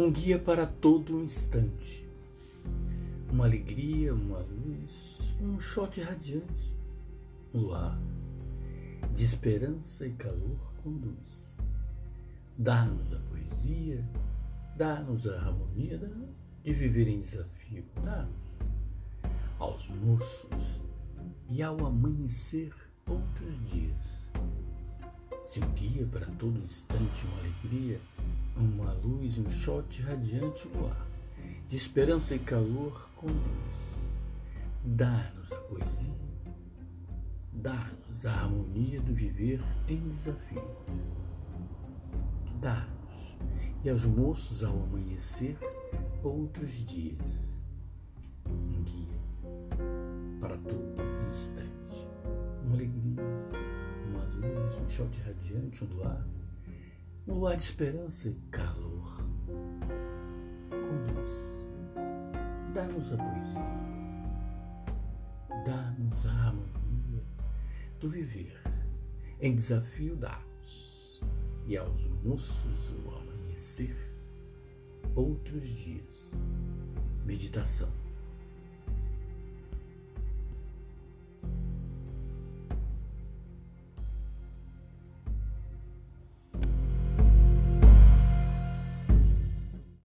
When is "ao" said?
21.62-21.84, 44.62-44.82